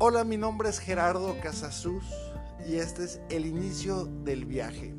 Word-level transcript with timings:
Hola, 0.00 0.22
mi 0.22 0.36
nombre 0.36 0.68
es 0.68 0.78
Gerardo 0.78 1.34
Casasus 1.42 2.04
y 2.64 2.76
este 2.76 3.02
es 3.02 3.20
el 3.30 3.44
inicio 3.46 4.04
del 4.04 4.44
viaje. 4.44 4.94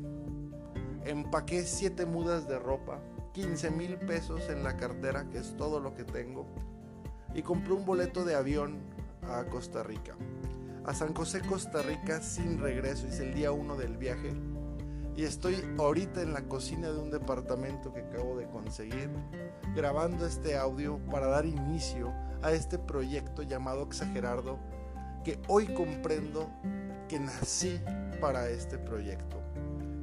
Empaqué 1.06 1.62
7 1.62 2.04
mudas 2.04 2.46
de 2.46 2.58
ropa, 2.58 3.00
15 3.32 3.70
mil 3.70 3.96
pesos 3.96 4.50
en 4.50 4.62
la 4.62 4.76
cartera, 4.76 5.26
que 5.30 5.38
es 5.38 5.56
todo 5.56 5.80
lo 5.80 5.94
que 5.94 6.04
tengo, 6.04 6.46
y 7.32 7.40
compré 7.40 7.72
un 7.72 7.86
boleto 7.86 8.26
de 8.26 8.34
avión 8.34 8.78
a 9.22 9.44
Costa 9.44 9.82
Rica. 9.82 10.16
A 10.84 10.92
San 10.92 11.14
José, 11.14 11.40
Costa 11.40 11.80
Rica, 11.80 12.20
sin 12.20 12.58
regreso, 12.58 13.06
es 13.06 13.20
el 13.20 13.32
día 13.32 13.52
1 13.52 13.76
del 13.76 13.96
viaje. 13.96 14.34
Y 15.16 15.24
estoy 15.24 15.64
ahorita 15.78 16.20
en 16.20 16.34
la 16.34 16.42
cocina 16.42 16.90
de 16.90 16.98
un 16.98 17.10
departamento 17.10 17.94
que 17.94 18.00
acabo 18.00 18.36
de 18.36 18.46
conseguir, 18.50 19.08
grabando 19.74 20.26
este 20.26 20.58
audio 20.58 20.98
para 21.10 21.26
dar 21.26 21.46
inicio 21.46 22.12
a 22.42 22.52
este 22.52 22.78
proyecto 22.78 23.42
llamado 23.42 23.84
Exagerardo 23.84 24.58
que 25.24 25.38
hoy 25.48 25.66
comprendo 25.66 26.50
que 27.08 27.18
nací 27.18 27.80
para 28.20 28.48
este 28.48 28.78
proyecto. 28.78 29.42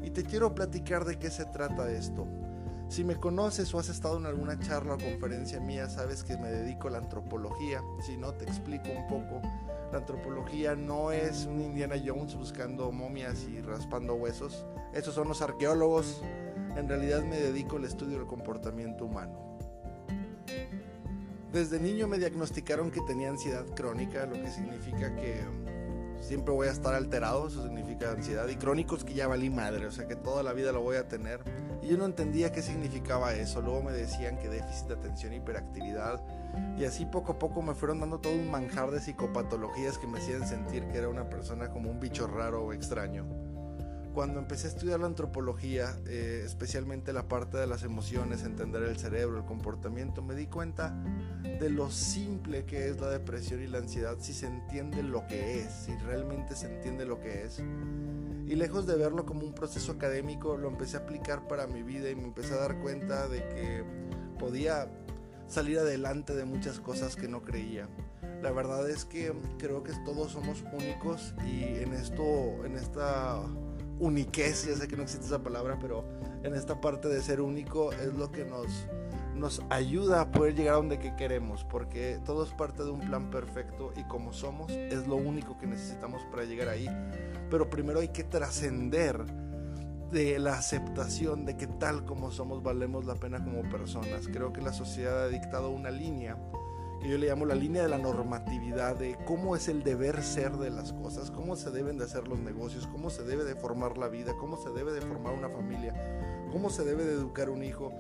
Y 0.04 0.12
te 0.12 0.24
quiero 0.24 0.54
platicar 0.56 1.06
de 1.06 1.18
qué 1.20 1.30
se 1.30 1.46
trata 1.46 1.92
esto. 1.92 2.28
Si 2.90 3.04
me 3.04 3.18
conoces 3.18 3.74
o 3.74 3.80
has 3.80 3.90
estado 3.90 4.18
en 4.18 4.26
alguna 4.26 4.58
charla 4.60 4.94
o 4.94 4.98
conferencia 4.98 5.60
mía, 5.60 5.90
sabes 5.90 6.24
que 6.24 6.38
me 6.38 6.50
dedico 6.50 6.88
a 6.88 6.92
la 6.92 6.98
antropología. 7.00 7.82
Si 8.06 8.16
no, 8.16 8.34
te 8.34 8.46
explico 8.46 8.90
un 8.90 9.08
poco. 9.08 9.42
La 9.92 10.00
antropología 10.00 10.76
no 10.76 11.12
es 11.12 11.46
un 11.46 11.62
Indiana 11.62 11.96
Jones 12.04 12.36
buscando 12.36 12.92
momias 12.92 13.44
y 13.44 13.62
raspando 13.62 14.16
huesos. 14.16 14.66
Esos 14.94 15.16
son 15.16 15.28
los 15.28 15.42
arqueólogos. 15.42 16.22
En 16.78 16.88
realidad 16.88 17.24
me 17.24 17.40
dedico 17.40 17.76
al 17.76 17.86
estudio 17.86 18.20
del 18.20 18.28
comportamiento 18.28 19.06
humano. 19.06 19.47
Desde 21.52 21.80
niño 21.80 22.08
me 22.08 22.18
diagnosticaron 22.18 22.92
que 22.92 23.02
tenía 23.02 23.30
ansiedad 23.30 23.66
crónica, 23.74 24.26
lo 24.26 24.34
que 24.34 24.52
significa 24.52 25.16
que 25.16 25.42
siempre 26.20 26.54
voy 26.54 26.68
a 26.68 26.72
estar 26.72 26.94
alterado, 26.94 27.48
eso 27.48 27.64
significa 27.64 28.12
ansiedad. 28.12 28.48
Y 28.50 28.58
crónicos 28.58 29.06
que 29.06 29.14
ya 29.14 29.28
valí 29.28 29.50
madre, 29.50 29.86
o 29.86 29.92
sea 29.92 30.08
que 30.08 30.16
toda 30.16 30.44
la 30.44 30.52
vida 30.52 30.74
lo 30.74 30.82
voy 30.82 30.98
a 30.98 31.08
tener. 31.08 31.40
Y 31.82 31.88
yo 31.88 31.98
no 31.98 32.06
entendía 32.06 32.52
qué 32.52 32.62
significaba 32.62 33.34
eso. 33.34 33.62
Luego 33.62 33.82
me 33.84 33.94
decían 33.94 34.38
que 34.38 34.50
déficit 34.50 34.88
de 34.88 34.94
atención 34.96 35.34
hiperactividad. 35.34 36.22
Y 36.78 36.84
así 36.84 37.06
poco 37.06 37.34
a 37.34 37.40
poco 37.40 37.62
me 37.62 37.76
fueron 37.76 38.02
dando 38.02 38.20
todo 38.20 38.34
un 38.34 38.52
manjar 38.52 38.92
de 38.92 39.00
psicopatologías 39.00 39.98
que 39.98 40.08
me 40.08 40.20
hacían 40.20 40.46
sentir 40.46 40.86
que 40.88 40.98
era 40.98 41.08
una 41.08 41.30
persona 41.30 41.70
como 41.70 41.90
un 41.90 42.00
bicho 42.00 42.28
raro 42.28 42.64
o 42.64 42.74
extraño 42.74 43.47
cuando 44.18 44.40
empecé 44.40 44.66
a 44.66 44.70
estudiar 44.72 45.00
la 45.00 45.06
antropología, 45.06 45.96
eh, 46.08 46.42
especialmente 46.44 47.14
la 47.14 47.28
parte 47.28 47.56
de 47.58 47.68
las 47.68 47.84
emociones, 47.84 48.42
entender 48.42 48.82
el 48.82 48.98
cerebro, 48.98 49.38
el 49.38 49.46
comportamiento, 49.46 50.24
me 50.24 50.34
di 50.34 50.48
cuenta 50.48 51.00
de 51.44 51.70
lo 51.70 51.92
simple 51.92 52.66
que 52.66 52.90
es 52.90 53.00
la 53.00 53.12
depresión 53.12 53.62
y 53.62 53.68
la 53.68 53.78
ansiedad 53.78 54.18
si 54.20 54.34
se 54.34 54.48
entiende 54.48 55.04
lo 55.04 55.28
que 55.28 55.60
es, 55.60 55.72
si 55.72 55.96
realmente 55.98 56.56
se 56.56 56.66
entiende 56.66 57.06
lo 57.06 57.20
que 57.20 57.44
es. 57.44 57.60
Y 58.48 58.56
lejos 58.56 58.88
de 58.88 58.96
verlo 58.96 59.24
como 59.24 59.42
un 59.42 59.54
proceso 59.54 59.92
académico, 59.92 60.58
lo 60.58 60.68
empecé 60.68 60.98
a 60.98 61.02
aplicar 61.02 61.48
para 61.48 61.68
mi 61.68 61.84
vida 61.84 62.10
y 62.10 62.16
me 62.16 62.24
empecé 62.24 62.56
a 62.56 62.58
dar 62.58 62.80
cuenta 62.80 63.28
de 63.28 63.48
que 63.50 63.84
podía 64.40 64.88
salir 65.46 65.78
adelante 65.78 66.34
de 66.34 66.46
muchas 66.46 66.80
cosas 66.80 67.16
que 67.16 67.28
no 67.28 67.44
creía. 67.44 67.88
La 68.42 68.50
verdad 68.50 68.90
es 68.90 69.06
que 69.06 69.32
creo 69.60 69.84
que 69.84 69.94
todos 70.06 70.32
somos 70.32 70.64
únicos 70.74 71.36
y 71.46 71.62
en 71.84 71.94
esto, 71.94 72.66
en 72.66 72.78
esta 72.78 73.44
uniquez, 74.00 74.66
ya 74.68 74.76
sé 74.76 74.88
que 74.88 74.96
no 74.96 75.04
existe 75.04 75.26
esa 75.26 75.44
palabra, 75.44 75.78
pero 75.80 76.06
en 76.44 76.54
esta 76.54 76.80
parte 76.80 77.08
de 77.08 77.22
ser 77.22 77.42
único 77.42 77.92
es 77.94 78.14
lo 78.14 78.32
que 78.32 78.46
nos, 78.46 78.88
nos 79.36 79.62
ayuda 79.70 80.22
a 80.22 80.32
poder 80.32 80.56
llegar 80.56 80.76
a 80.76 80.78
donde 80.78 81.00
que 81.00 81.16
queremos, 81.16 81.64
porque 81.64 82.20
todo 82.26 82.44
es 82.44 82.52
parte 82.52 82.84
de 82.84 82.92
un 82.92 83.02
plan 83.02 83.30
perfecto 83.30 83.92
y 83.96 84.04
como 84.04 84.34
somos 84.34 84.72
es 84.72 85.08
lo 85.08 85.16
único 85.16 85.58
que 85.58 85.68
necesitamos 85.68 86.22
para 86.32 86.44
llegar 86.44 86.70
ahí. 86.70 86.88
Pero 87.50 87.70
primero 87.70 88.00
hay 88.00 88.10
que 88.10 88.24
trascender 88.24 89.26
de 90.12 90.40
la 90.40 90.54
aceptación 90.54 91.46
de 91.46 91.58
que 91.58 91.68
tal 91.68 92.06
como 92.06 92.32
somos 92.32 92.64
valemos 92.64 93.06
la 93.06 93.16
pena 93.16 93.44
como 93.44 93.70
personas. 93.70 94.28
Creo 94.28 94.54
que 94.54 94.62
la 94.62 94.74
sociedad 94.74 95.24
ha 95.24 95.28
dictado 95.28 95.70
una 95.70 95.92
línea 95.92 96.38
que 97.08 97.14
yo 97.14 97.18
le 97.18 97.28
llamo 97.28 97.46
la 97.46 97.56
línea 97.56 97.84
de 97.84 97.88
la 97.88 97.98
normatividad, 97.98 98.98
de 98.98 99.18
cómo 99.26 99.56
es 99.56 99.70
el 99.70 99.82
deber 99.82 100.22
ser 100.22 100.58
de 100.58 100.70
las 100.70 100.92
cosas, 100.92 101.32
cómo 101.32 101.56
se 101.56 101.72
deben 101.72 101.98
de 101.98 102.04
hacer 102.04 102.28
los 102.28 102.38
negocios, 102.38 102.86
cómo 102.86 103.10
se 103.10 103.24
debe 103.24 103.46
de 103.46 103.56
formar 103.56 103.98
la 103.98 104.10
vida, 104.10 104.34
cómo 104.38 104.58
se 104.58 104.72
debe 104.72 104.92
de 104.92 105.00
formar 105.00 105.34
una 105.34 105.48
familia, 105.48 105.96
cómo 106.52 106.70
se 106.70 106.84
debe 106.84 107.06
de 107.06 107.14
educar 107.14 107.50
un 107.50 107.64
hijo. 107.64 107.94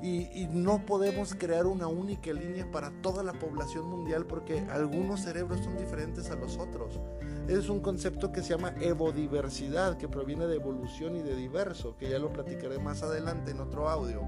Y, 0.00 0.46
no 0.52 0.86
podemos 0.86 1.34
crear 1.34 1.66
una 1.66 1.88
única 1.88 2.32
línea 2.32 2.70
para 2.70 2.92
toda 3.02 3.24
la 3.24 3.32
población 3.32 3.88
mundial 3.88 4.26
porque 4.26 4.60
algunos 4.70 5.22
cerebros 5.22 5.58
son 5.64 5.76
diferentes 5.76 6.30
a 6.30 6.36
los 6.36 6.56
otros. 6.56 7.00
Es 7.48 7.68
un 7.68 7.80
concepto 7.80 8.30
que 8.30 8.42
se 8.42 8.50
llama 8.50 8.74
evodiversidad, 8.80 9.96
que 9.96 10.08
proviene 10.08 10.46
de 10.46 10.54
evolución 10.54 11.16
y 11.16 11.22
de 11.22 11.34
diverso, 11.34 11.96
que 11.96 12.10
ya 12.10 12.20
lo 12.20 12.32
platicaré 12.32 12.78
más 12.78 13.02
adelante 13.02 13.50
en 13.50 13.58
otro 13.58 13.88
audio 13.88 14.22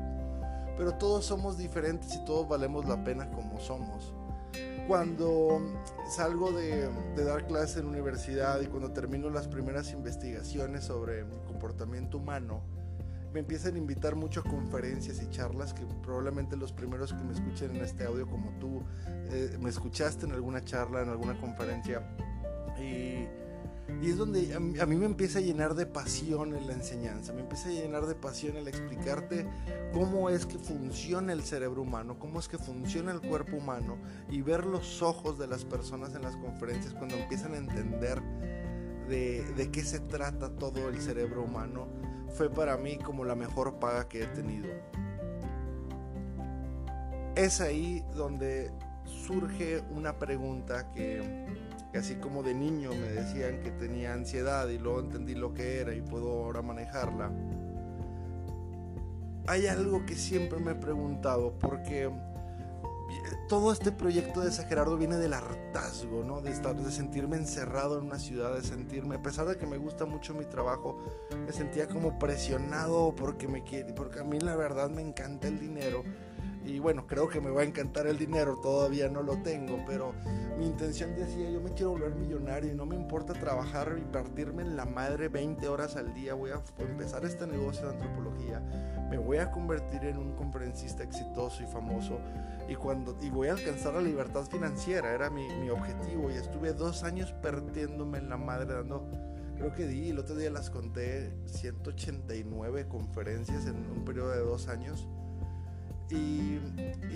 pero 0.77 0.93
todos 0.95 1.25
somos 1.25 1.56
diferentes 1.56 2.15
y 2.16 2.25
todos 2.25 2.49
valemos 2.49 2.84
la 2.87 3.03
pena 3.05 3.31
como 3.31 3.61
somos. 3.61 4.12
Cuando 4.87 5.62
salgo 6.09 6.53
de, 6.53 6.91
dar 7.17 7.47
clases 7.47 7.78
en 7.78 7.87
universidad 7.87 8.61
y 8.61 8.67
cuando 8.67 8.93
termino 8.93 9.31
las 9.31 9.49
primeras 9.49 9.93
investigaciones 9.93 10.84
sobre 10.84 11.25
comportamiento 11.47 12.19
humano, 12.19 12.62
me 13.33 13.41
empiezan 13.41 13.75
a 13.75 13.78
invitar 13.78 14.15
mucho 14.15 14.41
a 14.41 14.43
conferencias 14.45 15.21
y 15.22 15.28
charlas 15.31 15.72
que 15.72 15.84
probablemente 16.03 16.56
los 16.56 16.72
primeros 16.72 17.12
que 17.12 17.25
me 17.25 17.33
escuchen 17.33 17.75
en 17.75 17.83
este 17.83 18.05
audio 18.05 18.28
como 18.28 18.50
tú 18.61 18.84
eh, 19.31 19.56
me 19.61 19.71
escuchaste 19.71 20.27
en 20.27 20.33
alguna 20.33 20.62
charla, 20.65 21.03
en 21.03 21.09
alguna 21.09 21.37
conferencia 21.41 22.03
y 22.78 23.27
y 24.03 24.10
es 24.10 24.16
donde 24.16 24.55
a 24.55 24.87
mí, 24.87 24.97
me 24.97 25.06
empieza 25.06 25.38
a 25.38 25.43
llenar 25.43 25.75
de 25.75 25.87
pasión 25.87 26.55
en 26.55 26.66
la 26.66 26.72
enseñanza, 26.72 27.32
me 27.32 27.41
empieza 27.41 27.69
a 27.69 27.72
llenar 27.72 28.06
de 28.06 28.15
pasión 28.15 28.56
el 28.56 28.69
explicarte 28.69 29.47
cómo 29.93 30.31
es 30.31 30.47
que 30.47 30.59
funciona 30.59 31.32
el 31.32 31.43
cerebro 31.43 31.82
humano, 31.82 32.19
cómo 32.19 32.38
es 32.38 32.49
que 32.49 32.59
funciona 32.59 33.12
el 33.12 33.21
cuerpo 33.21 33.56
humano 33.56 33.97
y 34.31 34.43
ver 34.43 34.66
los 34.66 35.03
ojos 35.03 35.38
de 35.38 35.47
las 35.47 35.65
personas 35.65 36.15
en 36.15 36.22
las 36.22 36.37
conferencias 36.37 36.94
cuando 36.94 37.16
empiezan 37.16 37.54
a 37.54 37.59
entender 37.59 38.22
de, 39.09 39.44
de 39.56 39.71
qué 39.71 39.83
se 39.83 40.00
trata 40.00 40.50
todo 40.56 40.88
el 40.88 41.00
cerebro 41.00 41.43
humano, 41.43 41.88
fue 42.37 42.50
para 42.50 42.77
mí 42.77 42.99
como 42.99 43.25
la 43.25 43.34
mejor 43.34 43.78
paga 43.78 44.09
que 44.09 44.25
he 44.25 44.27
tenido. 44.27 44.69
Es 47.37 47.60
ahí 47.60 48.04
donde 48.15 48.71
surge 49.06 49.83
una 49.91 50.19
pregunta 50.19 50.91
que 50.93 51.47
así 51.99 52.16
como 52.16 52.43
de 52.43 52.55
niño 52.55 52.91
me 52.91 53.09
decían 53.09 53.60
que 53.60 53.71
tenía 53.71 54.12
ansiedad 54.12 54.69
y 54.69 54.78
luego 54.78 55.00
entendí 55.00 55.34
lo 55.34 55.55
que 55.55 55.81
era 55.81 55.94
y 55.94 56.00
puedo 56.00 56.44
ahora 56.44 56.62
manejarla. 56.62 57.31
Hay 59.47 59.66
algo 59.66 60.06
que 60.06 60.15
siempre 60.15 60.59
me 60.59 60.72
he 60.72 60.75
preguntado 60.75 61.59
porque 61.59 62.10
todo 63.49 63.72
este 63.72 63.93
proyecto 63.93 64.41
de 64.41 64.50
Gerardo 64.50 64.97
viene 64.97 65.16
del 65.16 65.34
hartazgo, 65.34 66.25
¿no? 66.25 66.41
De 66.41 66.50
estar, 66.50 66.75
de 66.75 66.91
sentirme 66.91 67.37
encerrado 67.37 67.99
en 67.99 68.06
una 68.06 68.19
ciudad, 68.19 68.54
de 68.54 68.62
sentirme, 68.62 69.16
a 69.16 69.22
pesar 69.22 69.47
de 69.47 69.56
que 69.56 69.66
me 69.66 69.77
gusta 69.77 70.06
mucho 70.06 70.34
mi 70.34 70.44
trabajo, 70.44 70.99
me 71.47 71.53
sentía 71.53 71.87
como 71.87 72.19
presionado 72.19 73.15
porque 73.15 73.47
me 73.47 73.62
quiere, 73.62 73.93
porque 73.93 74.21
a 74.21 74.25
mí 74.25 74.41
la 74.41 74.56
verdad 74.56 74.91
me 74.91 75.03
encanta 75.03 75.49
el 75.49 75.59
dinero 75.60 76.03
y 76.65 76.79
bueno, 76.79 77.07
creo 77.07 77.29
que 77.29 77.41
me 77.41 77.51
va 77.51 77.61
a 77.61 77.65
encantar 77.65 78.07
el 78.07 78.17
dinero, 78.17 78.59
todavía 78.63 79.09
no 79.09 79.23
lo 79.23 79.43
tengo, 79.43 79.85
pero 79.87 80.15
mi 80.59 80.67
intención 80.67 81.15
decía, 81.15 81.51
yo 81.51 81.61
me 81.61 81.73
quiero 81.73 81.91
volver 81.91 82.15
millonario 82.15 82.73
y 82.73 82.75
no 82.75 82.87
me 82.87 82.97
importa 82.97 83.35
trabajar 83.35 83.97
y 83.99 84.05
partirme 84.13 84.63
en 84.63 84.77
la 84.77 84.87
madre 84.87 85.29
20 85.29 85.69
horas 85.69 85.97
al 85.97 86.15
día, 86.15 86.35
voy 86.35 86.51
a 86.53 86.63
empezar 86.79 87.25
este 87.25 87.47
negocio 87.47 87.87
de 87.87 87.95
antropología, 87.95 88.61
me 89.11 89.19
voy 89.19 89.39
a 89.39 89.51
convertir 89.51 90.05
en 90.05 90.17
un 90.17 90.33
conferencista 90.37 91.03
exitoso 91.03 91.63
y 91.63 91.67
famoso 91.67 92.19
y, 92.69 92.75
cuando, 92.77 93.17
y 93.21 93.28
voy 93.28 93.49
a 93.49 93.53
alcanzar 93.53 93.95
la 93.95 94.01
libertad 94.01 94.45
financiera, 94.47 95.13
era 95.13 95.28
mi, 95.28 95.47
mi 95.57 95.69
objetivo 95.69 96.31
y 96.31 96.34
estuve 96.34 96.72
dos 96.72 97.03
años 97.03 97.33
perdiéndome 97.43 98.19
en 98.19 98.31
la 98.31 98.39
madre 98.39 98.72
dando 98.72 99.07
creo 99.57 99.72
que 99.72 99.87
di, 99.87 100.10
el 100.10 100.19
otro 100.19 100.34
día 100.34 100.51
las 100.51 100.71
conté, 100.71 101.33
189 101.47 102.89
conferencias 102.89 103.67
en 103.67 103.77
un 103.77 104.05
periodo 104.05 104.31
de 104.31 104.41
dos 104.41 104.69
años. 104.69 105.09
Y, 106.10 106.60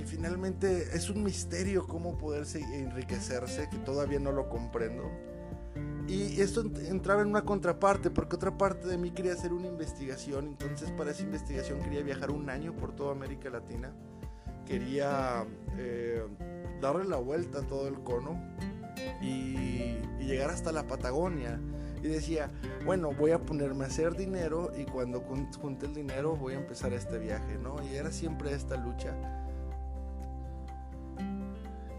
finalmente 0.07 0.97
es 0.97 1.11
un 1.11 1.23
misterio 1.23 1.87
cómo 1.87 2.17
poderse 2.17 2.61
enriquecerse, 2.61 3.69
que 3.71 3.77
todavía 3.79 4.19
no 4.19 4.33
lo 4.33 4.49
comprendo. 4.49 5.11
Y 6.09 6.41
esto 6.41 6.63
entraba 6.63 7.21
en 7.21 7.29
una 7.29 7.43
contraparte, 7.43 8.11
porque 8.11 8.37
otra 8.37 8.57
parte 8.57 8.89
de 8.89 8.97
mí 8.97 9.11
quería 9.11 9.35
hacer 9.35 9.53
una 9.53 9.67
investigación, 9.67 10.47
entonces 10.47 10.91
para 10.93 11.11
esa 11.11 11.23
investigación 11.23 11.81
quería 11.83 12.03
viajar 12.03 12.31
un 12.31 12.49
año 12.49 12.75
por 12.75 12.97
toda 12.97 13.13
América 13.13 13.51
Latina, 13.51 13.93
quería 14.65 15.45
eh, 15.77 16.27
darle 16.81 17.05
la 17.05 17.19
vuelta 17.19 17.59
a 17.59 17.67
todo 17.67 17.89
el 17.89 18.01
cono 18.01 18.41
y 19.21 19.99
llegar 20.19 20.51
hasta 20.51 20.73
la 20.73 20.87
Patagonia 20.87 21.61
y 22.03 22.09
decía, 22.09 22.51
bueno, 22.85 23.13
voy 23.13 23.33
a 23.33 23.39
ponerme 23.39 23.85
a 23.85 23.89
hacer 23.89 24.17
dinero 24.17 24.73
y 24.77 24.85
cuando 24.85 25.21
junte 25.21 25.87
el 25.87 25.95
dinero 25.95 26.37
voy 26.37 26.55
a 26.55 26.59
empezar 26.59 26.93
este 26.93 27.19
viaje, 27.19 27.59
¿no? 27.59 27.77
Y 27.85 27.97
era 27.97 28.11
siempre 28.11 28.53
esta 28.53 28.77
lucha. 28.77 29.15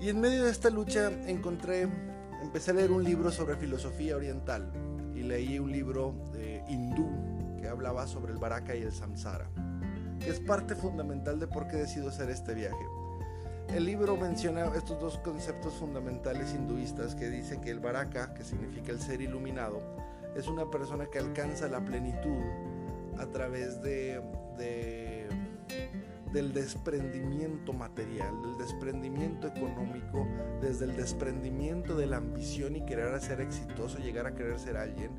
Y 0.02 0.10
en 0.10 0.22
medio 0.22 0.46
de 0.46 0.52
esta 0.52 0.70
lucha 0.70 1.12
encontré 1.28 1.90
empecé 2.42 2.72
a 2.72 2.74
leer 2.76 2.92
un 2.92 3.04
libro 3.04 3.32
sobre 3.32 3.58
filosofía 3.58 4.16
oriental 4.16 4.72
y 5.14 5.24
leí 5.24 5.60
un 5.60 5.72
libro 5.72 6.16
de 6.32 6.64
hindú 6.70 7.10
que 7.60 7.68
hablaba 7.68 8.08
sobre 8.08 8.32
el 8.32 8.38
Baraka 8.38 8.76
y 8.76 8.82
el 8.82 8.94
Samsara, 8.94 9.50
que 10.20 10.30
es 10.30 10.40
parte 10.40 10.76
fundamental 10.76 11.40
de 11.40 11.48
por 11.48 11.68
qué 11.68 11.76
decido 11.76 12.10
hacer 12.10 12.30
este 12.30 12.54
viaje. 12.54 12.86
El 13.74 13.86
libro 13.86 14.18
menciona 14.18 14.66
estos 14.76 15.00
dos 15.00 15.20
conceptos 15.20 15.76
fundamentales 15.76 16.56
hinduistas 16.56 17.14
que 17.14 17.30
dice 17.30 17.62
que 17.62 17.70
el 17.70 17.80
Baraka, 17.80 18.34
que 18.34 18.44
significa 18.44 18.92
el 18.92 19.00
ser 19.00 19.22
iluminado, 19.22 19.80
es 20.36 20.48
una 20.48 20.70
persona 20.72 21.06
que 21.06 21.20
alcanza 21.20 21.68
la 21.68 21.80
plenitud 21.80 22.42
a 23.20 23.28
través 23.28 23.80
de, 23.84 24.22
del 26.34 26.52
desprendimiento 26.52 27.72
material, 27.72 28.42
del 28.42 28.58
desprendimiento 28.58 29.48
económico, 29.48 30.28
desde 30.62 30.86
el 30.86 30.96
desprendimiento 30.96 31.96
de 31.96 32.08
la 32.08 32.18
ambición 32.18 32.76
y 32.76 32.86
querer 32.86 33.20
ser 33.22 33.40
exitoso, 33.40 34.00
llegar 34.00 34.26
a 34.26 34.34
querer 34.34 34.60
ser 34.60 34.78
alguien 34.78 35.12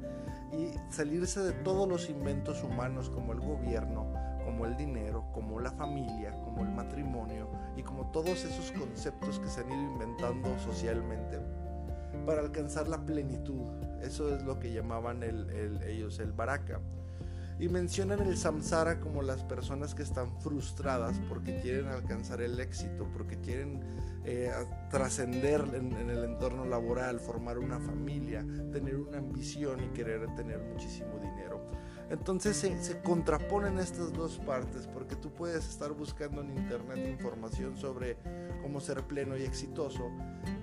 y 0.53 0.75
salirse 0.93 1.41
de 1.41 1.53
todos 1.53 1.89
los 1.89 2.11
inventos 2.11 2.65
humanos 2.65 3.11
como 3.11 3.33
el 3.33 3.41
gobierno, 3.41 4.13
como 4.45 4.67
el 4.67 4.77
dinero, 4.77 5.25
como 5.33 5.61
la 5.61 5.71
familia, 5.71 6.33
como 6.45 6.63
el 6.63 6.71
matrimonio 6.71 7.49
y 7.77 7.83
como 7.83 8.11
todos 8.11 8.45
esos 8.45 8.73
conceptos 8.73 9.39
que 9.39 9.49
se 9.49 9.61
han 9.61 9.71
ido 9.73 9.93
inventando 9.93 10.59
socialmente 10.59 11.39
para 12.27 12.41
alcanzar 12.41 12.89
la 12.89 13.05
plenitud. 13.05 13.67
Eso 14.03 14.35
es 14.35 14.43
lo 14.43 14.59
que 14.59 14.73
llamaban 14.73 15.23
ellos 15.23 16.19
el 16.19 16.33
baraka. 16.33 16.81
Y 17.59 17.69
mencionan 17.69 18.21
el 18.21 18.39
samsara 18.39 19.01
como 19.01 19.21
las 19.21 19.45
personas 19.45 19.95
que 19.95 20.03
están 20.03 20.41
frustradas 20.41 21.21
porque 21.29 21.61
quieren 21.61 21.89
alcanzar 21.89 22.41
el 22.41 22.59
éxito, 22.59 23.07
porque 23.13 23.39
quieren 23.41 23.81
eh, 24.25 24.53
trascender 24.91 25.63
en, 25.75 25.93
en, 25.97 26.11
el 26.11 26.25
entorno 26.25 26.65
laboral, 26.65 27.21
formar 27.21 27.59
una 27.59 27.79
familia, 27.79 28.45
tener 28.73 28.97
una 28.97 29.19
ambición 29.19 29.83
y 29.85 29.89
querer 29.89 30.35
tener 30.35 30.61
muchísimo 30.61 31.19
dinero. 31.19 31.61
Entonces 32.11 32.57
se, 32.57 33.01
contraponen 33.03 33.79
estas 33.79 34.13
dos 34.13 34.39
partes 34.39 34.89
porque 34.89 35.15
tú 35.15 35.31
puedes 35.31 35.69
estar 35.69 35.93
buscando 35.93 36.43
en 36.43 36.51
internet 36.51 37.09
información 37.09 37.77
sobre 37.77 38.17
cómo 38.63 38.81
ser 38.81 39.05
pleno 39.05 39.37
y 39.37 39.43
exitoso 39.43 40.11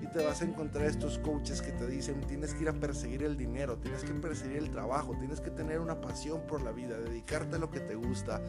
y 0.01 0.07
te 0.07 0.25
vas 0.25 0.41
a 0.41 0.45
encontrar 0.45 0.85
estos 0.87 1.19
coaches 1.19 1.61
que 1.61 1.71
te 1.71 1.87
dicen 1.87 2.19
tienes 2.27 2.53
que 2.53 2.63
ir 2.63 2.69
a 2.69 2.73
perseguir 2.73 3.23
el 3.23 3.37
dinero, 3.37 3.77
tienes 3.77 4.03
que 4.03 4.13
perseguir 4.13 4.57
el 4.57 4.71
trabajo, 4.71 5.15
tienes 5.17 5.39
que 5.39 5.49
tener 5.49 5.79
una 5.79 6.01
pasión 6.01 6.41
por 6.47 6.61
la 6.61 6.73
vida, 6.73 6.97
dedicarte 6.97 7.55
a 7.55 7.59
lo 7.59 7.71
que 7.71 7.79
te 7.79 7.95
gusta, 7.95 8.41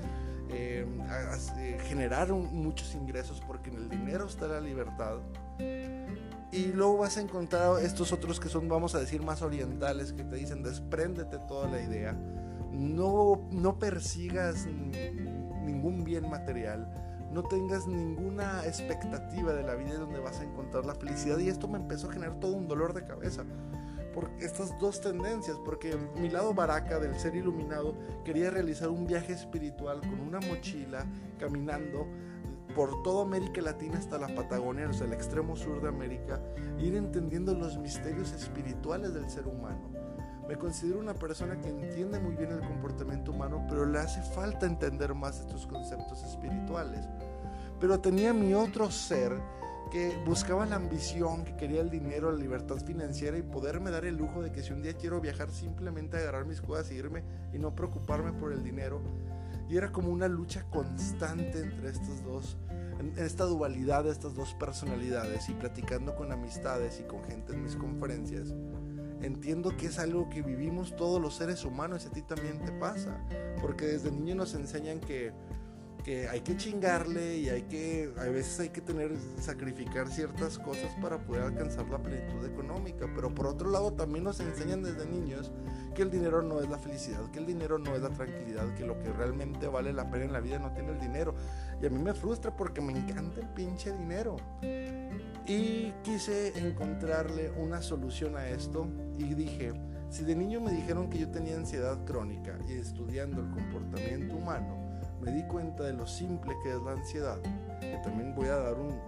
eh, 0.50 0.86
eh, 1.58 1.78
generar 1.86 2.32
muchos 2.32 2.94
ingresos 2.94 3.42
porque 3.46 3.70
en 3.70 3.76
el 3.76 3.88
dinero 3.88 4.26
está 4.26 4.46
la 4.46 4.60
libertad. 4.60 5.18
Y 6.50 6.66
luego 6.72 6.98
vas 6.98 7.18
a 7.18 7.20
encontrar 7.20 7.82
estos 7.82 8.12
otros 8.12 8.40
que 8.40 8.48
son, 8.48 8.68
vamos 8.68 8.94
a 8.94 9.00
decir, 9.00 9.22
más 9.22 9.42
orientales, 9.42 10.12
que 10.12 10.24
te 10.24 10.36
dicen 10.36 10.62
despréndete 10.62 11.38
toda 11.46 11.68
la 11.68 11.82
idea 11.82 12.16
no, 12.78 13.48
no 13.50 13.78
persigas 13.78 14.66
ningún 14.66 16.04
bien 16.04 16.28
material, 16.30 16.88
no 17.32 17.42
tengas 17.42 17.86
ninguna 17.86 18.64
expectativa 18.64 19.52
de 19.52 19.62
la 19.62 19.74
vida 19.74 19.94
donde 19.94 20.20
vas 20.20 20.40
a 20.40 20.44
encontrar 20.44 20.86
la 20.86 20.94
felicidad. 20.94 21.38
Y 21.38 21.48
esto 21.48 21.68
me 21.68 21.78
empezó 21.78 22.08
a 22.08 22.12
generar 22.12 22.38
todo 22.40 22.52
un 22.52 22.68
dolor 22.68 22.94
de 22.94 23.04
cabeza 23.04 23.44
por 24.18 24.32
estas 24.40 24.76
dos 24.80 25.00
tendencias, 25.00 25.56
porque 25.64 25.96
mi 26.16 26.28
lado 26.28 26.52
baraca 26.52 26.98
del 26.98 27.16
ser 27.20 27.36
iluminado 27.36 27.94
quería 28.24 28.50
realizar 28.50 28.88
un 28.88 29.06
viaje 29.06 29.32
espiritual 29.32 30.00
con 30.00 30.18
una 30.18 30.40
mochila, 30.40 31.06
caminando 31.38 32.04
por 32.74 33.00
toda 33.04 33.22
América 33.22 33.60
Latina 33.60 33.96
hasta 33.96 34.18
la 34.18 34.26
Patagonia, 34.34 34.88
o 34.88 34.92
sea, 34.92 35.06
el 35.06 35.12
extremo 35.12 35.54
sur 35.54 35.80
de 35.80 35.88
América, 35.88 36.42
e 36.80 36.86
ir 36.86 36.96
entendiendo 36.96 37.54
los 37.54 37.78
misterios 37.78 38.32
espirituales 38.32 39.14
del 39.14 39.30
ser 39.30 39.46
humano 39.46 39.88
me 40.48 40.56
considero 40.56 40.98
una 40.98 41.14
persona 41.14 41.60
que 41.60 41.68
entiende 41.68 42.18
muy 42.18 42.34
bien 42.34 42.50
el 42.50 42.60
comportamiento 42.62 43.32
humano, 43.32 43.66
pero 43.68 43.84
le 43.84 43.98
hace 43.98 44.22
falta 44.22 44.64
entender 44.64 45.14
más 45.14 45.40
estos 45.40 45.66
conceptos 45.66 46.24
espirituales. 46.24 47.04
Pero 47.78 48.00
tenía 48.00 48.32
mi 48.32 48.54
otro 48.54 48.90
ser 48.90 49.38
que 49.90 50.16
buscaba 50.26 50.66
la 50.66 50.76
ambición, 50.76 51.44
que 51.44 51.56
quería 51.56 51.80
el 51.80 51.90
dinero, 51.90 52.30
la 52.30 52.38
libertad 52.38 52.76
financiera 52.76 53.38
y 53.38 53.42
poderme 53.42 53.90
dar 53.90 54.04
el 54.04 54.16
lujo 54.16 54.42
de 54.42 54.52
que 54.52 54.62
si 54.62 54.72
un 54.72 54.82
día 54.82 54.94
quiero 54.94 55.20
viajar 55.20 55.50
simplemente 55.50 56.16
agarrar 56.16 56.44
mis 56.46 56.60
cosas 56.60 56.90
e 56.90 56.94
irme 56.94 57.22
y 57.52 57.58
no 57.58 57.74
preocuparme 57.74 58.32
por 58.32 58.52
el 58.52 58.62
dinero. 58.62 59.00
Y 59.68 59.76
era 59.76 59.92
como 59.92 60.10
una 60.10 60.28
lucha 60.28 60.64
constante 60.70 61.60
entre 61.60 61.90
estos 61.90 62.24
dos, 62.24 62.56
esta 63.16 63.44
dualidad 63.44 64.04
de 64.04 64.10
estas 64.10 64.34
dos 64.34 64.54
personalidades 64.54 65.48
y 65.48 65.54
platicando 65.54 66.14
con 66.14 66.32
amistades 66.32 67.00
y 67.00 67.04
con 67.04 67.22
gente 67.24 67.52
en 67.52 67.62
mis 67.62 67.76
conferencias 67.76 68.54
entiendo 69.22 69.76
que 69.76 69.86
es 69.86 69.98
algo 69.98 70.28
que 70.28 70.42
vivimos 70.42 70.96
todos 70.96 71.20
los 71.20 71.34
seres 71.34 71.64
humanos 71.64 72.04
y 72.04 72.08
a 72.08 72.10
ti 72.12 72.22
también 72.22 72.64
te 72.64 72.72
pasa, 72.72 73.18
porque 73.60 73.86
desde 73.86 74.10
niño 74.10 74.34
nos 74.36 74.54
enseñan 74.54 75.00
que, 75.00 75.32
hay 76.30 76.40
que 76.40 76.56
chingarle 76.56 77.38
y 77.38 77.48
hay 77.48 77.62
que, 77.62 78.12
a 78.16 78.24
veces 78.24 78.60
hay 78.60 78.68
que 78.70 78.80
tener, 78.80 79.12
sacrificar 79.40 80.08
ciertas 80.08 80.58
cosas 80.58 80.90
para 81.02 81.18
poder 81.18 81.42
alcanzar 81.42 81.88
la 81.88 81.98
plenitud 81.98 82.44
económica, 82.46 83.06
pero 83.14 83.34
por 83.34 83.46
otro 83.46 83.70
lado 83.70 83.92
también 83.92 84.24
nos 84.24 84.40
enseñan 84.40 84.82
desde 84.82 85.06
niños 85.06 85.52
que 85.94 86.02
el 86.02 86.10
dinero 86.10 86.42
no 86.42 86.60
es 86.60 86.68
la 86.68 86.78
felicidad, 86.78 87.30
que 87.30 87.40
el 87.40 87.46
dinero 87.46 87.78
no 87.78 87.94
es 87.94 88.00
la 88.00 88.10
tranquilidad, 88.10 88.72
que 88.74 88.86
lo 88.86 88.98
que 89.00 89.12
realmente 89.12 89.66
vale 89.66 89.92
la 89.92 90.08
pena 90.10 90.24
en 90.24 90.32
la 90.32 90.40
vida 90.40 90.58
no 90.58 90.72
tiene 90.72 90.92
el 90.92 91.00
dinero. 91.00 91.34
Y 91.82 91.86
a 91.86 91.90
mí 91.90 91.98
me 91.98 92.14
frustra 92.14 92.56
porque 92.56 92.80
me 92.80 92.92
encanta 92.92 93.40
el 93.40 93.48
pinche 93.48 93.92
dinero. 93.92 94.36
Y 95.46 95.92
quise 96.04 96.56
encontrarle 96.58 97.50
una 97.50 97.82
solución 97.82 98.36
a 98.36 98.48
esto 98.48 98.86
y 99.18 99.34
dije, 99.34 99.72
si 100.08 100.24
de 100.24 100.36
niño 100.36 100.60
me 100.60 100.70
dijeron 100.70 101.10
que 101.10 101.18
yo 101.18 101.30
tenía 101.30 101.56
ansiedad 101.56 102.04
crónica 102.04 102.56
y 102.68 102.74
estudiando 102.74 103.40
el 103.40 103.50
comportamiento 103.50 104.36
humano, 104.36 104.77
me 105.20 105.32
di 105.32 105.42
cuenta 105.44 105.84
de 105.84 105.92
lo 105.92 106.06
simple 106.06 106.54
que 106.62 106.70
es 106.70 106.82
la 106.82 106.92
ansiedad, 106.92 107.38
que 107.80 107.98
también 108.02 108.34
voy 108.34 108.48
a 108.48 108.56
dar 108.56 108.74
un, 108.74 108.98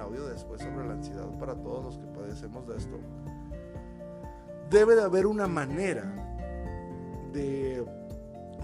audio 0.00 0.26
después 0.28 0.62
sobre 0.62 0.86
la 0.86 0.92
ansiedad 0.92 1.26
para 1.40 1.56
todos 1.56 1.84
los 1.84 1.98
que 1.98 2.06
padecemos 2.06 2.66
de 2.68 2.76
esto, 2.76 3.00
debe 4.70 4.94
de 4.94 5.02
haber 5.02 5.26
una 5.26 5.48
manera 5.48 6.04
de, 7.32 7.84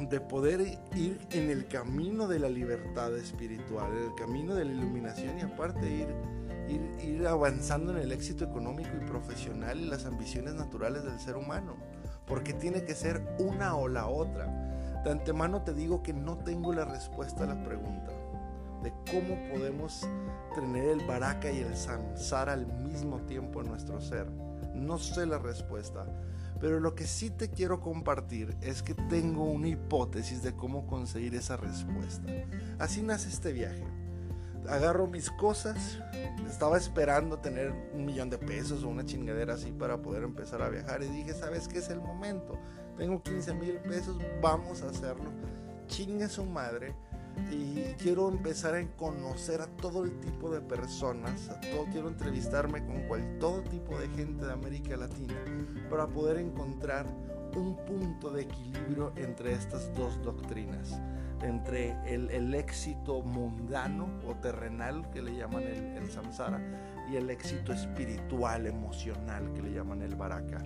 de 0.08 0.20
poder 0.20 0.60
ir 0.94 1.18
en 1.30 1.50
el 1.50 1.66
camino 1.66 2.28
de 2.28 2.38
la 2.38 2.48
libertad 2.48 3.16
espiritual, 3.16 3.90
en 3.96 4.04
el 4.04 4.14
camino 4.14 4.54
de 4.54 4.64
la 4.64 4.72
iluminación 4.72 5.38
y 5.38 5.42
aparte 5.42 6.06
ir, 6.68 7.26
avanzando 7.26 7.92
en 7.92 7.98
el 7.98 8.12
éxito 8.12 8.44
económico 8.44 8.90
y 8.96 9.04
profesional 9.04 9.80
y 9.80 9.86
las 9.86 10.06
ambiciones 10.06 10.54
naturales 10.54 11.04
del 11.04 11.18
ser 11.18 11.36
humano, 11.36 11.76
porque 12.26 12.52
tiene 12.52 12.84
que 12.84 12.94
ser 12.94 13.22
una 13.38 13.76
o 13.76 13.88
la 13.88 14.06
otra. 14.06 14.73
De 15.04 15.10
antemano 15.10 15.62
te 15.62 15.74
digo 15.74 16.02
que 16.02 16.12
no 16.12 16.38
tengo 16.38 16.72
la 16.72 16.84
respuesta 16.84 17.44
a 17.44 17.46
la 17.46 17.62
pregunta 17.62 18.10
de 18.82 18.92
cómo 19.10 19.36
podemos 19.50 20.06
tener 20.54 20.84
el 20.84 21.06
baraka 21.06 21.50
y 21.50 21.58
el 21.58 21.76
samsara 21.76 22.52
al 22.52 22.66
mismo 22.66 23.20
tiempo 23.20 23.60
en 23.60 23.68
nuestro 23.68 24.00
ser. 24.00 24.30
No 24.74 24.98
sé 24.98 25.26
la 25.26 25.38
respuesta, 25.38 26.06
pero 26.60 26.80
lo 26.80 26.94
que 26.94 27.06
sí 27.06 27.30
te 27.30 27.50
quiero 27.50 27.80
compartir 27.80 28.56
es 28.60 28.82
que 28.82 28.94
tengo 28.94 29.44
una 29.44 29.68
hipótesis 29.68 30.42
de 30.42 30.54
cómo 30.54 30.86
conseguir 30.86 31.34
esa 31.34 31.56
respuesta. 31.56 32.30
Así 32.78 33.02
nace 33.02 33.28
este 33.28 33.52
viaje 33.52 33.84
agarro 34.68 35.06
mis 35.06 35.30
cosas. 35.30 35.98
Estaba 36.48 36.78
esperando 36.78 37.38
tener 37.38 37.72
un 37.92 38.04
millón 38.04 38.30
de 38.30 38.38
pesos 38.38 38.84
o 38.84 38.88
una 38.88 39.04
chingadera 39.04 39.54
así 39.54 39.72
para 39.72 40.00
poder 40.00 40.22
empezar 40.22 40.62
a 40.62 40.68
viajar. 40.68 41.02
Y 41.02 41.08
dije, 41.08 41.34
¿sabes 41.34 41.68
qué 41.68 41.78
es 41.78 41.88
el 41.90 42.00
momento? 42.00 42.58
Tengo 42.96 43.22
15 43.22 43.54
mil 43.54 43.76
pesos, 43.78 44.16
vamos 44.40 44.82
a 44.82 44.90
hacerlo. 44.90 45.30
Chingue 45.86 46.28
su 46.28 46.44
madre. 46.44 46.94
Y 47.50 47.82
quiero 47.98 48.28
empezar 48.28 48.76
a 48.76 48.86
conocer 48.96 49.60
a 49.60 49.66
todo 49.66 50.04
el 50.04 50.20
tipo 50.20 50.50
de 50.50 50.60
personas. 50.60 51.50
Todo, 51.72 51.84
quiero 51.90 52.08
entrevistarme 52.08 52.86
con 52.86 53.08
cual, 53.08 53.38
todo 53.40 53.62
tipo 53.62 53.98
de 53.98 54.08
gente 54.10 54.46
de 54.46 54.52
América 54.52 54.96
Latina 54.96 55.34
para 55.90 56.06
poder 56.06 56.38
encontrar 56.38 57.06
un 57.56 57.76
punto 57.84 58.30
de 58.30 58.42
equilibrio 58.42 59.12
entre 59.16 59.52
estas 59.52 59.92
dos 59.94 60.22
doctrinas 60.22 61.00
entre 61.44 61.96
el, 62.06 62.54
éxito 62.54 63.22
mundano 63.22 64.08
o 64.26 64.34
terrenal 64.36 65.08
que 65.10 65.22
le 65.22 65.36
llaman 65.36 65.62
el, 65.62 66.10
samsara 66.10 66.60
y 67.10 67.16
el 67.16 67.30
éxito 67.30 67.72
espiritual, 67.72 68.66
emocional 68.66 69.52
que 69.52 69.62
le 69.62 69.72
llaman 69.72 70.02
el 70.02 70.14
baraka. 70.14 70.62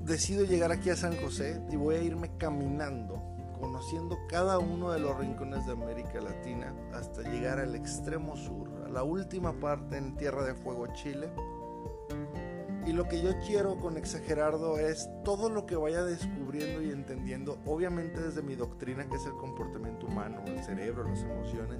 Decido 0.00 0.44
llegar 0.44 0.72
aquí 0.72 0.88
a 0.88 0.96
San 0.96 1.14
José 1.18 1.60
y 1.70 1.76
voy 1.76 1.96
a 1.96 2.02
irme 2.02 2.30
caminando, 2.38 3.22
conociendo 3.60 4.16
cada 4.30 4.58
uno 4.58 4.92
de 4.92 4.98
los 4.98 5.16
rincones 5.18 5.66
de 5.66 5.72
América 5.72 6.22
Latina 6.22 6.74
hasta 6.94 7.20
llegar 7.22 7.60
al 7.60 7.74
extremo 7.74 8.34
sur, 8.34 8.70
a 8.86 8.88
la 8.88 9.02
última 9.02 9.52
parte 9.60 9.98
en 9.98 10.16
Tierra 10.16 10.42
de 10.44 10.54
Fuego, 10.54 10.86
Chile. 10.94 11.30
Y 12.86 12.92
lo 12.92 13.08
que 13.08 13.20
yo 13.20 13.38
quiero 13.46 13.78
con 13.78 13.98
Exagerardo 13.98 14.78
es 14.78 15.06
todo 15.22 15.50
lo 15.50 15.66
que 15.66 15.76
vaya 15.76 16.02
descubriendo 16.02 16.80
y 16.80 16.92
entendiendo, 16.92 17.58
obviamente 17.66 18.22
desde 18.22 18.40
mi 18.40 18.56
doctrina 18.56 19.06
que 19.06 19.16
es 19.16 19.26
el 19.26 19.34
comportamiento 19.34 20.06
humano, 20.06 20.42
el 20.46 20.64
cerebro, 20.64 21.04
las 21.04 21.22
emociones, 21.22 21.78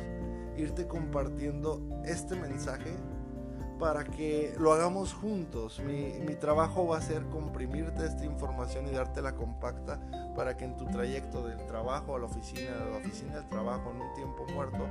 irte 0.58 0.86
compartiendo 0.86 1.80
este 2.04 2.36
mensaje 2.36 2.94
para 3.80 4.04
que 4.04 4.54
lo 4.58 4.72
hagamos 4.74 5.14
juntos. 5.14 5.80
Mi, 5.80 6.34
trabajo 6.34 6.86
va 6.86 6.98
a 6.98 7.02
ser 7.02 7.24
comprimirte 7.24 8.06
esta 8.06 8.24
información 8.24 8.86
y 8.86 8.90
dártela 8.90 9.34
compacta 9.34 9.98
para 10.36 10.56
que 10.56 10.66
en 10.66 10.76
tu 10.76 10.86
trayecto 10.86 11.46
del 11.46 11.64
trabajo 11.66 12.14
a 12.14 12.18
la 12.18 12.26
oficina, 12.26 12.70
de 12.76 12.90
la 12.90 12.98
oficina 12.98 13.38
al 13.38 13.48
trabajo, 13.48 13.90
en 13.90 14.02
un 14.02 14.14
tiempo 14.14 14.46
muerto, 14.54 14.86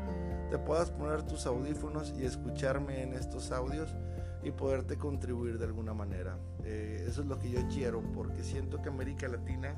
te 0.50 0.58
puedas 0.58 0.90
poner 0.90 1.22
tus 1.24 1.46
audífonos 1.46 2.14
y 2.18 2.26
escucharme 2.26 3.04
en 3.04 3.14
estos 3.14 3.52
audios 3.52 3.96
y 4.44 4.52
poderte 4.52 4.98
contribuir 4.98 5.60
de 5.60 5.66
alguna 5.66 5.94
manera. 5.94 6.38
Eh, 6.64 7.06
eso 7.08 7.22
es 7.22 7.28
lo 7.28 7.40
que 7.40 7.52
yo 7.52 7.62
quiero 7.70 8.02
porque 8.14 8.44
siento 8.44 8.82
que 8.82 8.90
América 8.90 9.28
Latina 9.28 9.76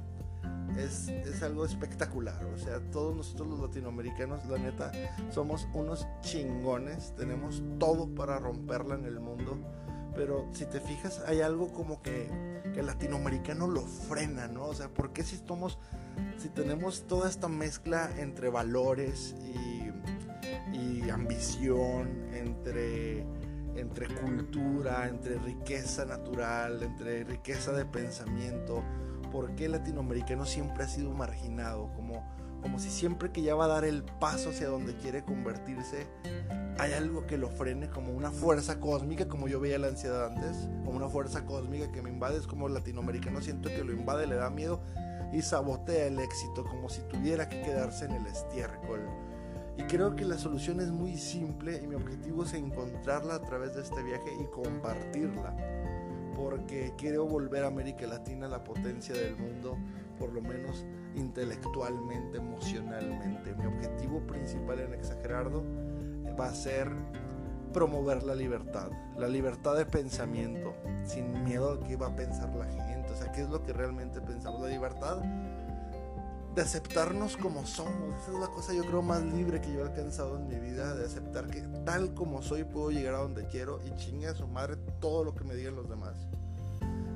es, 0.77 1.07
es, 1.09 1.43
algo 1.43 1.65
espectacular. 1.65 2.43
O 2.45 2.57
sea, 2.57 2.79
todos 2.91 3.15
nosotros 3.15 3.47
los 3.49 3.59
latinoamericanos, 3.59 4.45
la 4.47 4.57
neta, 4.57 4.91
somos 5.31 5.67
unos 5.73 6.07
chingones. 6.21 7.13
Tenemos 7.15 7.61
todo 7.79 8.07
para 8.13 8.39
romperla 8.39 8.95
en 8.95 9.05
el 9.05 9.19
mundo. 9.19 9.57
Pero 10.15 10.49
si 10.51 10.65
te 10.65 10.79
fijas, 10.79 11.21
hay 11.25 11.41
algo 11.41 11.71
como 11.71 12.01
que, 12.01 12.27
que 12.73 12.81
el 12.81 12.85
latinoamericano 12.85 13.67
lo 13.67 13.81
frena, 13.81 14.47
¿no? 14.47 14.65
O 14.65 14.73
sea, 14.73 14.89
¿por 14.89 15.13
qué 15.13 15.23
si 15.23 15.37
somos, 15.37 15.79
si 16.37 16.49
tenemos 16.49 17.07
toda 17.07 17.29
esta 17.29 17.47
mezcla 17.47 18.09
entre 18.17 18.49
valores 18.49 19.35
y, 19.41 20.77
y 20.77 21.09
ambición, 21.09 22.27
entre 22.33 23.25
entre 23.75 24.07
cultura, 24.07 25.07
entre 25.07 25.37
riqueza 25.39 26.05
natural, 26.05 26.83
entre 26.83 27.23
riqueza 27.23 27.71
de 27.71 27.85
pensamiento, 27.85 28.83
por 29.31 29.55
qué 29.55 29.65
el 29.65 29.71
latinoamericano 29.71 30.45
siempre 30.45 30.83
ha 30.83 30.87
sido 30.87 31.11
marginado, 31.11 31.91
como, 31.93 32.23
como 32.61 32.79
si 32.79 32.89
siempre 32.89 33.31
que 33.31 33.41
ya 33.41 33.55
va 33.55 33.65
a 33.65 33.69
dar 33.69 33.85
el 33.85 34.03
paso 34.03 34.49
hacia 34.49 34.67
donde 34.67 34.95
quiere 34.95 35.23
convertirse, 35.23 36.07
hay 36.77 36.93
algo 36.93 37.27
que 37.27 37.37
lo 37.37 37.49
frene, 37.49 37.89
como 37.89 38.11
una 38.11 38.31
fuerza 38.31 38.79
cósmica, 38.79 39.27
como 39.27 39.47
yo 39.47 39.59
veía 39.59 39.77
la 39.77 39.87
ansiedad 39.87 40.25
antes, 40.25 40.67
como 40.83 40.97
una 40.97 41.09
fuerza 41.09 41.45
cósmica 41.45 41.91
que 41.91 42.01
me 42.01 42.09
invade, 42.09 42.37
es 42.37 42.47
como 42.47 42.67
el 42.67 42.73
latinoamericano 42.73 43.41
siento 43.41 43.69
que 43.69 43.83
lo 43.83 43.93
invade, 43.93 44.27
le 44.27 44.35
da 44.35 44.49
miedo 44.49 44.81
y 45.31 45.41
sabotea 45.41 46.07
el 46.07 46.19
éxito, 46.19 46.65
como 46.65 46.89
si 46.89 47.01
tuviera 47.03 47.47
que 47.47 47.61
quedarse 47.61 48.05
en 48.05 48.13
el 48.13 48.25
estiércol. 48.25 49.01
Y 49.77 49.83
creo 49.83 50.15
que 50.15 50.25
la 50.25 50.37
solución 50.37 50.79
es 50.79 50.89
muy 50.89 51.17
simple 51.17 51.79
y 51.81 51.87
mi 51.87 51.95
objetivo 51.95 52.43
es 52.43 52.53
encontrarla 52.53 53.35
a 53.35 53.41
través 53.41 53.75
de 53.75 53.81
este 53.81 54.03
viaje 54.03 54.29
y 54.39 54.45
compartirla 54.47 55.55
porque 56.41 56.93
quiero 56.97 57.25
volver 57.25 57.63
a 57.63 57.67
América 57.67 58.07
Latina 58.07 58.47
la 58.47 58.63
potencia 58.63 59.13
del 59.13 59.35
mundo, 59.35 59.77
por 60.17 60.33
lo 60.33 60.41
menos 60.41 60.85
intelectualmente, 61.15 62.37
emocionalmente. 62.37 63.53
Mi 63.55 63.65
objetivo 63.65 64.21
principal 64.21 64.79
en 64.79 64.93
Exagerardo 64.93 65.63
va 66.39 66.47
a 66.47 66.55
ser 66.55 66.89
promover 67.73 68.23
la 68.23 68.35
libertad, 68.35 68.89
la 69.17 69.27
libertad 69.27 69.75
de 69.77 69.85
pensamiento, 69.85 70.73
sin 71.05 71.43
miedo 71.43 71.73
a 71.73 71.87
qué 71.87 71.95
va 71.95 72.07
a 72.07 72.15
pensar 72.15 72.53
la 72.55 72.65
gente, 72.65 73.11
o 73.11 73.15
sea, 73.15 73.31
qué 73.31 73.41
es 73.41 73.49
lo 73.49 73.63
que 73.63 73.71
realmente 73.71 74.19
pensamos, 74.19 74.61
la 74.61 74.67
libertad 74.67 75.21
de 76.55 76.61
aceptarnos 76.61 77.37
como 77.37 77.65
somos, 77.65 78.15
esa 78.21 78.31
es 78.33 78.39
la 78.39 78.47
cosa 78.47 78.73
yo 78.73 78.83
creo 78.83 79.01
más 79.01 79.23
libre 79.23 79.61
que 79.61 79.71
yo 79.71 79.79
he 79.79 79.83
alcanzado 79.83 80.37
en 80.37 80.47
mi 80.47 80.55
vida, 80.55 80.95
de 80.95 81.05
aceptar 81.05 81.47
que 81.47 81.61
tal 81.85 82.13
como 82.13 82.41
soy 82.41 82.63
puedo 82.65 82.91
llegar 82.91 83.15
a 83.15 83.19
donde 83.19 83.47
quiero 83.47 83.79
y 83.85 83.95
chingue 83.95 84.27
a 84.27 84.35
su 84.35 84.47
madre 84.47 84.75
todo 84.99 85.23
lo 85.23 85.33
que 85.33 85.43
me 85.43 85.55
digan 85.55 85.75
los 85.75 85.89
demás 85.89 86.15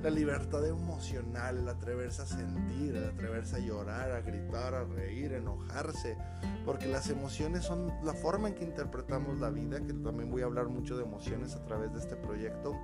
la 0.06 0.12
libertad 0.12 0.64
emocional, 0.68 1.58
el 1.58 1.68
atreverse 1.68 2.22
a 2.22 2.26
sentir, 2.28 2.96
el 2.96 3.06
atreverse 3.06 3.56
a 3.56 3.60
llorar, 3.60 4.12
a 4.12 4.22
gritar, 4.22 4.76
a 4.76 4.84
reír, 4.84 5.34
a 5.34 5.38
enojarse, 5.38 6.16
porque 6.64 6.86
las 6.86 7.10
emociones 7.10 7.64
son 7.64 7.92
la 8.04 8.14
forma 8.14 8.50
en 8.50 8.54
que 8.54 8.64
interpretamos 8.64 9.40
la 9.40 9.50
vida, 9.50 9.80
que 9.80 9.94
también 9.94 10.30
voy 10.30 10.44
a 10.44 10.46
hablar 10.46 10.68
mucho 10.68 10.96
de 10.96 11.06
emociones 11.06 11.56
a 11.56 11.66
través 11.66 11.92
de 11.92 12.02
este 12.02 12.16
proyecto. 12.16 12.80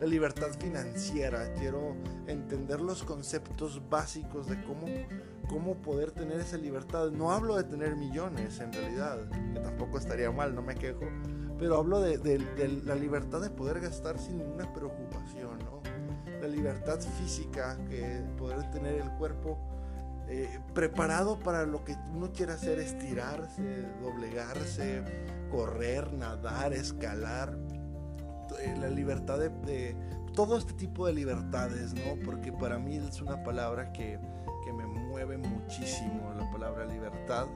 La 0.00 0.06
libertad 0.06 0.48
financiera, 0.60 1.52
quiero 1.54 1.96
entender 2.26 2.80
los 2.80 3.02
conceptos 3.02 3.82
básicos 3.90 4.46
de 4.46 4.62
cómo, 4.62 4.86
cómo 5.48 5.74
poder 5.76 6.12
tener 6.12 6.38
esa 6.38 6.56
libertad. 6.56 7.10
No 7.10 7.32
hablo 7.32 7.56
de 7.56 7.64
tener 7.64 7.96
millones 7.96 8.60
en 8.60 8.72
realidad, 8.72 9.18
que 9.52 9.60
tampoco 9.60 9.98
estaría 9.98 10.30
mal, 10.30 10.54
no 10.54 10.62
me 10.62 10.76
quejo, 10.76 11.04
pero 11.58 11.76
hablo 11.76 12.00
de, 12.00 12.38
la 12.84 12.94
libertad 12.94 13.40
de 13.40 13.50
poder 13.50 13.80
gastar 13.80 14.18
sin 14.18 14.38
ninguna 14.38 14.72
preocupación, 14.72 15.58
¿no? 15.58 15.82
la 16.40 16.46
libertad 16.46 17.00
física, 17.00 17.76
que 17.88 18.22
poder 18.36 18.70
tener 18.70 19.00
el 19.00 19.10
cuerpo 19.12 19.58
eh, 20.28 20.60
preparado 20.74 21.38
para 21.38 21.64
lo 21.64 21.84
que 21.84 21.96
uno 22.14 22.30
quiera 22.32 22.54
hacer, 22.54 22.78
estirarse, 22.78 23.82
doblegarse, 24.00 25.02
correr, 25.50 26.12
nadar, 26.12 26.72
escalar, 26.74 27.56
eh, 28.60 28.74
la 28.78 28.88
libertad 28.88 29.38
de, 29.38 29.96
todo 30.34 30.56
este 30.56 30.72
tipo 30.74 31.06
de 31.06 31.12
libertades, 31.12 31.94
¿no? 31.94 32.22
Porque 32.24 32.52
para 32.52 32.78
mí 32.78 32.96
es 32.96 33.20
una 33.20 33.42
palabra 33.42 33.92
que, 33.92 34.18
que 34.64 34.72
me 34.72 34.86
mueve 34.86 35.36
muchísimo, 35.38 36.32
la 36.36 36.50
palabra 36.50 36.86
libertad. 36.86 37.46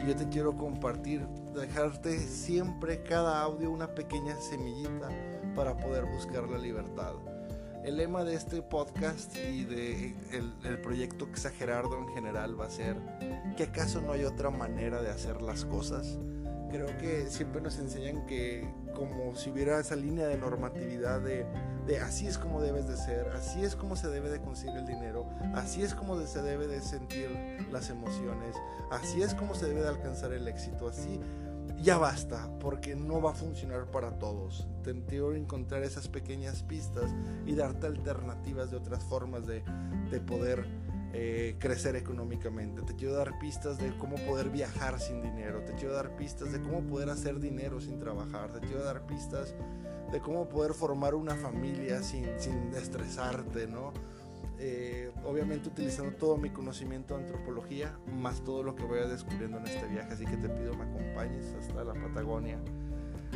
Y 0.00 0.06
yo 0.06 0.14
te 0.14 0.28
quiero 0.28 0.56
compartir, 0.56 1.26
dejarte 1.54 2.18
siempre 2.18 3.02
cada 3.02 3.42
audio 3.42 3.70
una 3.70 3.94
pequeña 3.94 4.36
semillita 4.36 5.08
para 5.56 5.76
poder 5.76 6.04
buscar 6.04 6.48
la 6.48 6.58
libertad. 6.58 7.14
El 7.84 7.96
lema 7.96 8.22
de 8.22 8.34
este 8.34 8.60
podcast 8.60 9.34
y 9.36 9.64
de 9.64 10.14
el, 10.32 10.80
proyecto 10.82 11.24
Exagerardo 11.24 11.98
en 11.98 12.08
general 12.08 12.60
va 12.60 12.66
a 12.66 12.70
ser 12.70 12.96
que 13.56 13.64
acaso 13.64 14.00
no 14.00 14.12
hay 14.12 14.24
otra 14.24 14.50
manera 14.50 15.00
de 15.00 15.10
hacer 15.10 15.40
las 15.40 15.64
cosas. 15.64 16.18
Creo 16.70 16.86
que 16.98 17.28
siempre 17.28 17.60
nos 17.60 17.78
enseñan 17.78 18.26
que 18.26 18.68
como 18.98 19.34
si 19.36 19.50
hubiera 19.50 19.78
esa 19.78 19.96
línea 19.96 20.26
de 20.26 20.36
normatividad 20.36 21.20
de, 21.20 21.46
de 21.86 22.00
así 22.00 22.26
es 22.26 22.36
como 22.36 22.60
debes 22.60 22.88
de 22.88 22.96
ser, 22.96 23.28
así 23.28 23.62
es 23.62 23.76
como 23.76 23.96
se 23.96 24.08
debe 24.08 24.28
de 24.28 24.40
conseguir 24.40 24.76
el 24.76 24.86
dinero, 24.86 25.26
así 25.54 25.82
es 25.82 25.94
como 25.94 26.20
se 26.26 26.42
debe 26.42 26.66
de 26.66 26.80
sentir 26.80 27.30
las 27.70 27.88
emociones, 27.90 28.56
así 28.90 29.22
es 29.22 29.34
como 29.34 29.54
se 29.54 29.66
debe 29.66 29.82
de 29.82 29.88
alcanzar 29.88 30.32
el 30.32 30.48
éxito, 30.48 30.88
así 30.88 31.20
ya 31.80 31.96
basta, 31.96 32.50
porque 32.58 32.96
no 32.96 33.22
va 33.22 33.30
a 33.30 33.34
funcionar 33.34 33.86
para 33.90 34.18
todos. 34.18 34.66
Te 34.82 34.92
quiero 35.04 35.34
encontrar 35.34 35.84
esas 35.84 36.08
pequeñas 36.08 36.62
pistas 36.62 37.14
y 37.46 37.54
darte 37.54 37.86
alternativas 37.86 38.70
de 38.70 38.76
otras 38.76 39.04
formas 39.04 39.46
de, 39.46 39.62
poder 40.26 40.66
eh, 41.12 41.56
crecer 41.58 41.96
económicamente. 41.96 42.82
Te 42.82 42.94
quiero 42.94 43.14
dar 43.14 43.38
pistas 43.38 43.78
de 43.78 43.96
cómo 43.96 44.16
poder 44.16 44.50
viajar 44.50 45.00
sin 45.00 45.22
dinero. 45.22 45.64
Te 45.64 45.74
quiero 45.74 45.94
dar 45.94 46.16
pistas 46.16 46.52
de 46.52 46.60
cómo 46.60 46.82
poder 46.82 47.10
hacer 47.10 47.40
dinero 47.40 47.80
sin 47.80 47.98
trabajar. 47.98 48.52
Te 48.52 48.60
quiero 48.60 48.84
dar 48.84 49.06
pistas 49.06 49.54
de 50.12 50.20
cómo 50.20 50.48
poder 50.48 50.74
formar 50.74 51.14
una 51.14 51.34
familia 51.34 52.02
sin, 52.02 52.26
sin 52.38 52.74
estresarte, 52.74 53.66
¿no? 53.66 53.92
Eh, 54.60 55.12
obviamente 55.24 55.68
utilizando 55.68 56.16
todo 56.16 56.36
mi 56.36 56.50
conocimiento 56.50 57.16
de 57.16 57.24
antropología, 57.24 57.96
más 58.12 58.42
todo 58.42 58.64
lo 58.64 58.74
que 58.74 58.84
voy 58.84 58.98
descubriendo 59.08 59.58
en 59.58 59.66
este 59.66 59.86
viaje. 59.86 60.12
Así 60.12 60.24
que 60.24 60.36
te 60.36 60.48
pido 60.48 60.74
me 60.74 60.84
acompañes 60.84 61.54
hasta 61.54 61.84
la 61.84 61.94
Patagonia. 61.94 62.58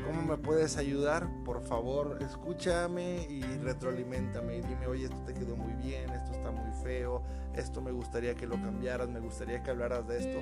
¿Cómo 0.05 0.23
me 0.23 0.37
puedes 0.37 0.77
ayudar? 0.79 1.29
Por 1.45 1.63
favor, 1.63 2.19
escúchame 2.23 3.27
y 3.29 3.43
retroalimentame. 3.43 4.59
Y 4.59 4.63
dime, 4.63 4.87
oye, 4.87 5.05
esto 5.05 5.21
te 5.27 5.35
quedó 5.35 5.57
muy 5.57 5.75
bien, 5.75 6.11
esto 6.11 6.33
está 6.33 6.51
muy 6.51 6.73
feo, 6.83 7.23
esto 7.55 7.81
me 7.81 7.93
gustaría 7.93 8.35
que 8.35 8.47
lo 8.47 8.57
cambiaras, 8.57 9.09
me 9.09 9.21
gustaría 9.21 9.63
que 9.63 9.71
hablaras 9.71 10.07
de 10.09 10.19
esto. 10.19 10.41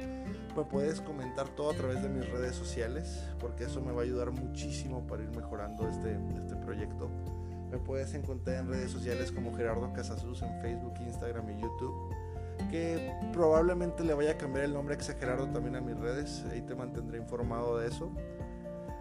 Pues 0.55 0.67
puedes 0.69 1.01
comentar 1.01 1.49
todo 1.51 1.71
a 1.71 1.75
través 1.75 2.03
de 2.03 2.09
mis 2.09 2.29
redes 2.31 2.55
sociales, 2.55 3.29
porque 3.39 3.65
eso 3.65 3.81
me 3.81 3.93
va 3.93 4.03
a 4.03 4.05
ayudar 4.05 4.31
muchísimo 4.31 5.07
para 5.07 5.23
ir 5.23 5.31
mejorando 5.31 5.89
este, 5.89 6.19
este 6.37 6.57
proyecto. 6.57 7.11
Me 7.71 7.79
puedes 7.79 8.15
encontrar 8.15 8.57
en 8.57 8.69
redes 8.69 8.91
sociales 8.91 9.31
como 9.31 9.55
Gerardo 9.55 9.93
Casasus 9.93 10.43
en 10.43 10.61
Facebook, 10.61 10.95
Instagram 11.01 11.51
y 11.51 11.61
YouTube. 11.61 12.15
Que 12.71 13.13
probablemente 13.33 14.05
le 14.05 14.13
vaya 14.13 14.33
a 14.33 14.37
cambiar 14.37 14.67
el 14.67 14.75
nombre 14.75 14.97
a 14.97 14.99
Gerardo 14.99 15.49
también 15.49 15.77
a 15.77 15.81
mis 15.81 15.97
redes. 15.97 16.45
Ahí 16.51 16.63
te 16.63 16.75
mantendré 16.75 17.19
informado 17.19 17.79
de 17.79 17.89
eso. 17.89 18.11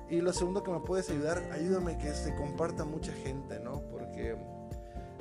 Y 0.10 0.22
lo 0.22 0.34
segundo 0.34 0.64
que 0.64 0.72
me 0.72 0.80
puedes 0.80 1.10
ayudar, 1.10 1.44
ayúdame 1.52 1.98
que 1.98 2.14
se 2.14 2.36
comparta 2.36 2.84
mucha 2.84 3.12
gente, 3.14 3.60
¿no? 3.60 3.82
Porque 3.92 4.36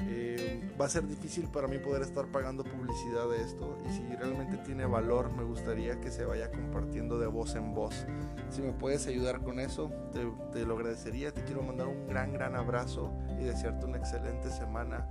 eh, 0.07 0.73
va 0.81 0.87
a 0.87 0.89
ser 0.89 1.07
difícil 1.07 1.49
para 1.49 1.69
mí 1.69 1.79
poder 1.79 2.03
estar 2.03 2.27
pagando 2.27 2.65
publicidad 2.65 3.29
de 3.29 3.43
esto 3.43 3.79
y 3.85 3.93
si 3.93 4.03
realmente 4.17 4.57
tiene 4.59 4.87
valor 4.87 5.33
me 5.33 5.43
gustaría 5.43 6.01
que 6.01 6.11
se 6.11 6.25
vaya 6.25 6.51
compartiendo 6.51 7.19
de 7.19 7.27
voz 7.27 7.55
en 7.57 7.75
voz. 7.75 8.07
Si 8.49 8.63
me 8.63 8.73
puedes 8.73 9.07
ayudar 9.07 9.43
con 9.43 9.61
eso, 9.61 9.91
te, 10.13 10.25
te 10.53 10.65
lo 10.65 10.77
agradecería. 10.77 11.33
Te 11.33 11.45
quiero 11.45 11.63
mandar 11.63 11.89
un 11.89 12.07
gran, 12.07 12.33
gran 12.33 12.57
abrazo 12.57 13.13
y 13.39 13.45
desearte 13.45 13.85
una 13.85 13.99
excelente 13.99 14.51
semana. 14.51 15.07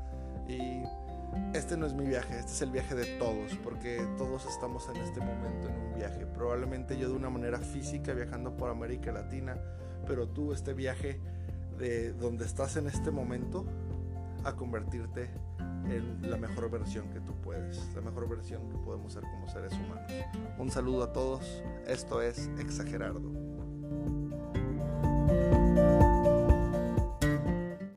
Y 0.48 0.84
este 1.54 1.78
no 1.78 1.86
es 1.86 1.94
mi 1.94 2.06
viaje, 2.06 2.40
este 2.40 2.52
es 2.52 2.62
el 2.62 2.72
viaje 2.72 2.96
de 2.96 3.18
todos, 3.18 3.56
porque 3.64 4.06
todos 4.18 4.46
estamos 4.46 4.88
en 4.90 4.98
este 4.98 5.20
momento 5.20 5.70
en 5.70 5.76
un 5.76 5.96
viaje. 5.96 6.26
Probablemente 6.26 6.98
yo 6.98 7.10
de 7.10 7.16
una 7.16 7.30
manera 7.30 7.60
física 7.60 8.14
viajando 8.14 8.56
por 8.56 8.70
América 8.70 9.12
Latina, 9.12 9.58
pero 10.06 10.28
tú 10.28 10.54
este 10.54 10.74
viaje 10.74 11.20
de 11.78 12.14
donde 12.14 12.46
estás 12.46 12.78
en 12.78 12.88
este 12.88 13.12
momento 13.12 13.66
a 14.44 14.56
convertirte 14.56 15.30
en 15.90 16.30
la 16.30 16.38
mejor 16.38 16.70
versión 16.70 17.10
que 17.10 17.20
tú 17.20 17.34
puedes, 17.42 17.80
la 17.96 18.02
mejor 18.02 18.28
versión 18.28 18.70
que 18.70 18.78
podemos 18.78 19.14
ser 19.14 19.24
como 19.24 19.48
seres 19.48 19.74
humanos. 19.74 20.12
Un 20.58 20.70
saludo 20.70 21.04
a 21.04 21.14
todos, 21.14 21.64
esto 21.88 22.22
es 22.22 22.50
Exagerardo. 22.60 23.32